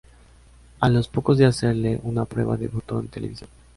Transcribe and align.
A 0.79 0.89
los 0.89 1.07
pocos 1.07 1.37
días 1.37 1.61
de 1.61 1.67
hacerle 1.67 1.99
una 2.01 2.25
prueba 2.25 2.57
debutó 2.57 2.99
en 2.99 3.09
televisión. 3.09 3.51